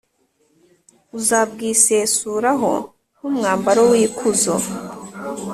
[1.17, 2.71] Uzabwisesuraho
[3.17, 4.53] nk’umwambaro w’ikuzo,